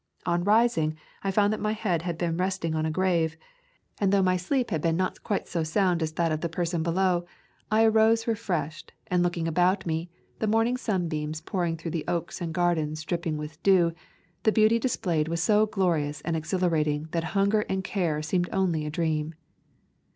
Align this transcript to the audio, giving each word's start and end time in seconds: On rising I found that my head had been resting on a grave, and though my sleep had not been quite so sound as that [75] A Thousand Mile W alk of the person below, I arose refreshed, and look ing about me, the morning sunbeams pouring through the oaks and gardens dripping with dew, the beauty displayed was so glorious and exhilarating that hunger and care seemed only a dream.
On 0.25 0.43
rising 0.43 0.97
I 1.23 1.29
found 1.29 1.53
that 1.53 1.59
my 1.59 1.73
head 1.73 2.01
had 2.01 2.17
been 2.17 2.35
resting 2.35 2.73
on 2.73 2.87
a 2.87 2.89
grave, 2.89 3.37
and 3.99 4.11
though 4.11 4.23
my 4.23 4.35
sleep 4.35 4.71
had 4.71 4.81
not 4.95 5.13
been 5.13 5.23
quite 5.23 5.47
so 5.47 5.61
sound 5.61 6.01
as 6.01 6.13
that 6.13 6.25
[75] 6.29 6.31
A 6.43 6.49
Thousand 6.51 6.81
Mile 6.85 6.93
W 6.95 6.97
alk 6.97 7.17
of 7.19 7.21
the 7.21 7.29
person 7.29 7.71
below, 7.71 7.79
I 7.79 7.83
arose 7.85 8.25
refreshed, 8.27 8.93
and 9.05 9.21
look 9.21 9.37
ing 9.37 9.47
about 9.47 9.85
me, 9.85 10.09
the 10.39 10.47
morning 10.47 10.75
sunbeams 10.75 11.41
pouring 11.41 11.77
through 11.77 11.91
the 11.91 12.05
oaks 12.07 12.41
and 12.41 12.51
gardens 12.51 13.03
dripping 13.03 13.37
with 13.37 13.61
dew, 13.61 13.93
the 14.41 14.51
beauty 14.51 14.79
displayed 14.79 15.27
was 15.27 15.43
so 15.43 15.67
glorious 15.67 16.21
and 16.21 16.35
exhilarating 16.35 17.07
that 17.11 17.23
hunger 17.37 17.61
and 17.69 17.83
care 17.83 18.23
seemed 18.23 18.49
only 18.51 18.87
a 18.87 18.89
dream. 18.89 19.35